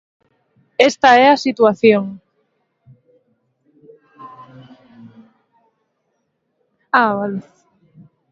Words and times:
Esta 0.89 1.09
é 1.23 1.25
a 1.29 1.41
situación. 1.45 2.03